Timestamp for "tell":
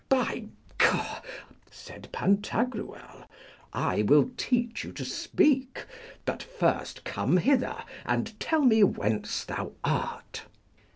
8.39-8.61